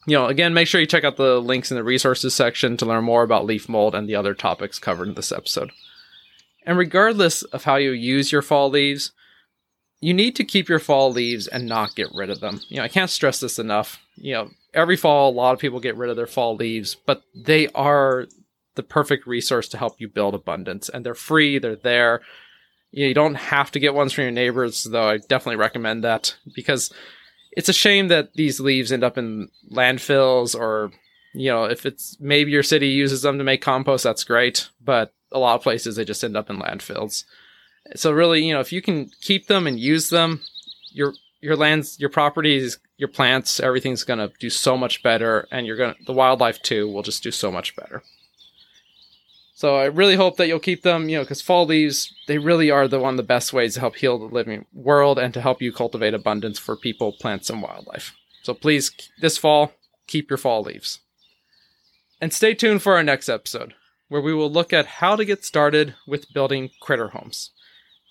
You 0.07 0.17
know, 0.17 0.27
again, 0.27 0.53
make 0.53 0.67
sure 0.67 0.81
you 0.81 0.87
check 0.87 1.03
out 1.03 1.17
the 1.17 1.39
links 1.39 1.71
in 1.71 1.77
the 1.77 1.83
resources 1.83 2.33
section 2.33 2.75
to 2.77 2.85
learn 2.85 3.03
more 3.03 3.23
about 3.23 3.45
leaf 3.45 3.69
mold 3.69 3.93
and 3.93 4.09
the 4.09 4.15
other 4.15 4.33
topics 4.33 4.79
covered 4.79 5.09
in 5.09 5.13
this 5.13 5.31
episode. 5.31 5.71
And 6.65 6.77
regardless 6.77 7.43
of 7.43 7.63
how 7.63 7.75
you 7.75 7.91
use 7.91 8.31
your 8.31 8.41
fall 8.41 8.69
leaves, 8.69 9.11
you 9.99 10.13
need 10.13 10.35
to 10.35 10.43
keep 10.43 10.67
your 10.67 10.79
fall 10.79 11.11
leaves 11.11 11.47
and 11.47 11.67
not 11.67 11.95
get 11.95 12.09
rid 12.13 12.29
of 12.29 12.39
them. 12.39 12.61
You 12.69 12.77
know, 12.77 12.83
I 12.83 12.87
can't 12.87 13.09
stress 13.09 13.39
this 13.39 13.59
enough. 13.59 13.99
You 14.15 14.33
know, 14.33 14.49
every 14.73 14.97
fall, 14.97 15.29
a 15.29 15.33
lot 15.33 15.53
of 15.53 15.59
people 15.59 15.79
get 15.79 15.95
rid 15.95 16.09
of 16.09 16.15
their 16.15 16.27
fall 16.27 16.55
leaves, 16.55 16.95
but 16.95 17.21
they 17.35 17.67
are 17.69 18.27
the 18.75 18.83
perfect 18.83 19.27
resource 19.27 19.67
to 19.69 19.77
help 19.77 19.99
you 19.99 20.07
build 20.07 20.33
abundance. 20.33 20.89
And 20.89 21.05
they're 21.05 21.13
free, 21.13 21.59
they're 21.59 21.75
there. 21.75 22.21
You 22.91 23.13
don't 23.13 23.35
have 23.35 23.71
to 23.71 23.79
get 23.79 23.93
ones 23.93 24.13
from 24.13 24.23
your 24.23 24.31
neighbors, 24.31 24.83
though 24.83 25.09
I 25.09 25.17
definitely 25.17 25.57
recommend 25.57 26.03
that 26.03 26.35
because 26.55 26.91
it's 27.51 27.69
a 27.69 27.73
shame 27.73 28.07
that 28.07 28.33
these 28.33 28.59
leaves 28.59 28.91
end 28.91 29.03
up 29.03 29.17
in 29.17 29.49
landfills 29.71 30.57
or, 30.57 30.91
you 31.33 31.51
know, 31.51 31.65
if 31.65 31.85
it's 31.85 32.17
maybe 32.19 32.51
your 32.51 32.63
city 32.63 32.87
uses 32.87 33.21
them 33.21 33.37
to 33.37 33.43
make 33.43 33.61
compost, 33.61 34.03
that's 34.03 34.23
great. 34.23 34.69
But 34.83 35.13
a 35.31 35.39
lot 35.39 35.55
of 35.55 35.63
places 35.63 35.95
they 35.95 36.05
just 36.05 36.23
end 36.23 36.37
up 36.37 36.49
in 36.49 36.59
landfills. 36.59 37.25
So 37.95 38.11
really, 38.11 38.43
you 38.43 38.53
know, 38.53 38.59
if 38.59 38.71
you 38.71 38.81
can 38.81 39.09
keep 39.21 39.47
them 39.47 39.67
and 39.67 39.79
use 39.79 40.09
them, 40.09 40.41
your 40.91 41.13
your 41.41 41.55
lands, 41.55 41.99
your 41.99 42.09
properties, 42.09 42.77
your 42.97 43.07
plants, 43.07 43.59
everything's 43.59 44.03
going 44.03 44.19
to 44.19 44.31
do 44.39 44.49
so 44.49 44.77
much 44.77 45.01
better 45.01 45.47
and 45.51 45.65
you're 45.65 45.77
going 45.77 45.95
to 45.95 46.03
the 46.05 46.13
wildlife 46.13 46.61
too 46.61 46.87
will 46.87 47.01
just 47.01 47.23
do 47.23 47.31
so 47.31 47.51
much 47.51 47.75
better. 47.75 48.03
So 49.61 49.75
I 49.75 49.85
really 49.85 50.15
hope 50.15 50.37
that 50.37 50.47
you'll 50.47 50.57
keep 50.57 50.81
them, 50.81 51.07
you 51.07 51.19
know, 51.19 51.23
cuz 51.23 51.39
fall 51.39 51.67
leaves, 51.67 52.11
they 52.25 52.39
really 52.39 52.71
are 52.71 52.87
the 52.87 52.99
one 52.99 53.13
of 53.13 53.17
the 53.17 53.33
best 53.35 53.53
ways 53.53 53.75
to 53.75 53.79
help 53.79 53.95
heal 53.95 54.17
the 54.17 54.25
living 54.25 54.65
world 54.73 55.19
and 55.19 55.31
to 55.35 55.39
help 55.39 55.61
you 55.61 55.71
cultivate 55.71 56.15
abundance 56.15 56.57
for 56.57 56.75
people, 56.75 57.11
plants 57.11 57.47
and 57.47 57.61
wildlife. 57.61 58.15
So 58.41 58.55
please 58.55 58.91
this 59.19 59.37
fall, 59.37 59.73
keep 60.07 60.31
your 60.31 60.39
fall 60.39 60.63
leaves. 60.63 61.01
And 62.19 62.33
stay 62.33 62.55
tuned 62.55 62.81
for 62.81 62.95
our 62.95 63.03
next 63.03 63.29
episode 63.29 63.75
where 64.07 64.19
we 64.19 64.33
will 64.33 64.51
look 64.51 64.73
at 64.73 64.97
how 64.97 65.15
to 65.15 65.25
get 65.25 65.45
started 65.45 65.93
with 66.07 66.33
building 66.33 66.71
critter 66.81 67.09
homes. 67.09 67.51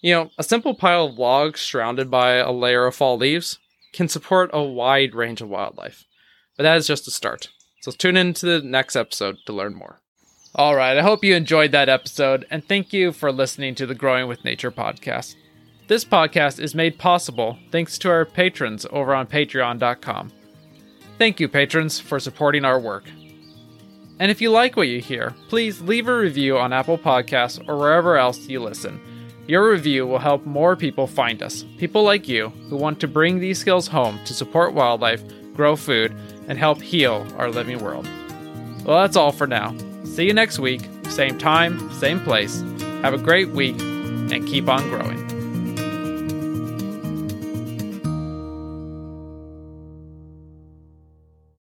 You 0.02 0.14
know, 0.14 0.30
a 0.38 0.44
simple 0.44 0.74
pile 0.74 1.06
of 1.06 1.18
logs 1.18 1.60
surrounded 1.62 2.12
by 2.12 2.34
a 2.34 2.52
layer 2.52 2.86
of 2.86 2.94
fall 2.94 3.18
leaves 3.18 3.58
can 3.92 4.06
support 4.06 4.50
a 4.52 4.62
wide 4.62 5.16
range 5.16 5.40
of 5.40 5.48
wildlife. 5.48 6.04
But 6.56 6.62
that 6.62 6.76
is 6.76 6.86
just 6.86 7.08
a 7.08 7.10
start. 7.10 7.48
So 7.80 7.90
tune 7.90 8.16
in 8.16 8.34
to 8.34 8.46
the 8.46 8.62
next 8.62 8.94
episode 8.94 9.38
to 9.46 9.52
learn 9.52 9.74
more. 9.74 10.00
All 10.56 10.74
right, 10.74 10.98
I 10.98 11.02
hope 11.02 11.22
you 11.22 11.36
enjoyed 11.36 11.70
that 11.72 11.88
episode, 11.88 12.44
and 12.50 12.66
thank 12.66 12.92
you 12.92 13.12
for 13.12 13.30
listening 13.30 13.76
to 13.76 13.86
the 13.86 13.94
Growing 13.94 14.26
with 14.26 14.44
Nature 14.44 14.72
podcast. 14.72 15.36
This 15.86 16.04
podcast 16.04 16.58
is 16.58 16.74
made 16.74 16.98
possible 16.98 17.56
thanks 17.70 17.96
to 17.98 18.10
our 18.10 18.24
patrons 18.24 18.84
over 18.90 19.14
on 19.14 19.28
patreon.com. 19.28 20.32
Thank 21.18 21.38
you, 21.38 21.48
patrons, 21.48 22.00
for 22.00 22.18
supporting 22.18 22.64
our 22.64 22.80
work. 22.80 23.04
And 24.18 24.28
if 24.28 24.40
you 24.40 24.50
like 24.50 24.76
what 24.76 24.88
you 24.88 25.00
hear, 25.00 25.36
please 25.48 25.80
leave 25.82 26.08
a 26.08 26.18
review 26.18 26.58
on 26.58 26.72
Apple 26.72 26.98
Podcasts 26.98 27.66
or 27.68 27.76
wherever 27.76 28.16
else 28.16 28.48
you 28.48 28.60
listen. 28.60 29.00
Your 29.46 29.70
review 29.70 30.04
will 30.04 30.18
help 30.18 30.44
more 30.46 30.74
people 30.74 31.06
find 31.06 31.44
us, 31.44 31.64
people 31.78 32.02
like 32.02 32.26
you 32.26 32.48
who 32.68 32.76
want 32.76 32.98
to 33.00 33.08
bring 33.08 33.38
these 33.38 33.58
skills 33.58 33.86
home 33.86 34.18
to 34.24 34.34
support 34.34 34.74
wildlife, 34.74 35.22
grow 35.54 35.76
food, 35.76 36.12
and 36.48 36.58
help 36.58 36.82
heal 36.82 37.24
our 37.38 37.50
living 37.50 37.78
world. 37.78 38.08
Well, 38.84 39.00
that's 39.00 39.16
all 39.16 39.30
for 39.30 39.46
now. 39.46 39.76
See 40.20 40.26
you 40.26 40.34
next 40.34 40.58
week, 40.58 40.82
same 41.08 41.38
time, 41.38 41.90
same 41.94 42.20
place. 42.20 42.60
Have 43.00 43.14
a 43.14 43.16
great 43.16 43.48
week, 43.48 43.80
and 43.80 44.46
keep 44.46 44.68
on 44.68 44.86
growing. 44.90 45.29